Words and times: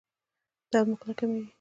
درد 0.71 0.85
مو 0.89 0.95
کله 1.01 1.13
کمیږي؟ 1.19 1.45